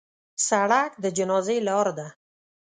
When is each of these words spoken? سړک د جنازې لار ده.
سړک 0.47 0.91
د 1.03 1.05
جنازې 1.17 1.57
لار 1.67 1.87
ده. 1.97 2.07